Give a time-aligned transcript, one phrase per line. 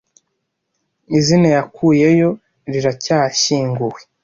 [1.17, 2.29] izina yakuyeyo
[2.71, 3.99] riracyashyinguwe